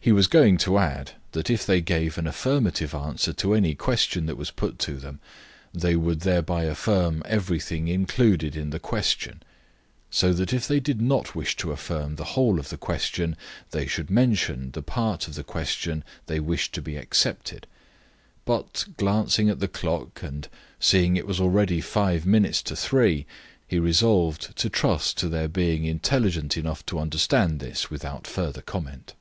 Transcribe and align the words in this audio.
He 0.00 0.10
was 0.10 0.26
going 0.26 0.56
to 0.58 0.78
add 0.78 1.12
that 1.30 1.48
if 1.48 1.64
they 1.64 1.80
gave 1.80 2.18
an 2.18 2.26
affirmative 2.26 2.92
answer 2.92 3.32
to 3.34 3.54
any 3.54 3.76
question 3.76 4.26
that 4.26 4.36
was 4.36 4.50
put 4.50 4.80
to 4.80 4.96
them 4.96 5.20
they 5.72 5.94
would 5.94 6.20
thereby 6.20 6.64
affirm 6.64 7.22
everything 7.24 7.86
included 7.86 8.56
in 8.56 8.70
the 8.70 8.80
question, 8.80 9.44
so 10.10 10.32
that 10.32 10.52
if 10.52 10.66
they 10.66 10.80
did 10.80 11.00
not 11.00 11.36
wish 11.36 11.54
to 11.58 11.70
affirm 11.70 12.16
the 12.16 12.24
whole 12.34 12.58
of 12.58 12.68
the 12.68 12.76
question 12.76 13.36
they 13.70 13.86
should 13.86 14.10
mention 14.10 14.72
the 14.72 14.82
part 14.82 15.28
of 15.28 15.36
the 15.36 15.44
question 15.44 16.02
they 16.26 16.40
wished 16.40 16.72
to 16.74 16.82
be 16.82 16.96
excepted. 16.96 17.68
But, 18.44 18.86
glancing 18.96 19.48
at 19.50 19.60
the 19.60 19.68
clock, 19.68 20.20
and 20.20 20.48
seeing 20.80 21.16
it 21.16 21.28
was 21.28 21.38
already 21.40 21.80
five 21.80 22.26
minutes 22.26 22.60
to 22.64 22.74
three, 22.74 23.24
he 23.68 23.78
resolved 23.78 24.56
to 24.56 24.68
trust 24.68 25.16
to 25.18 25.28
their 25.28 25.46
being 25.48 25.84
intelligent 25.84 26.56
enough 26.56 26.84
to 26.86 26.98
understand 26.98 27.60
this 27.60 27.88
without 27.88 28.26
further 28.26 28.62
comment. 28.62 29.14